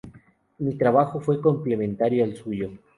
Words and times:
Mi 0.57 0.73
trabajo 0.73 1.19
fue 1.21 1.39
complementario 1.39 2.23
al 2.23 2.35
suyo. 2.35 2.71